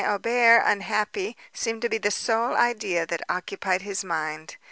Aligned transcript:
Aubert 0.03 0.63
unhappy, 0.65 1.37
seemed 1.53 1.83
to 1.83 1.89
be 1.89 1.99
the 1.99 2.09
sole 2.09 2.55
idea 2.55 3.05
that 3.05 3.21
occupied 3.29 3.83
his 3.83 4.03
mind. 4.03 4.57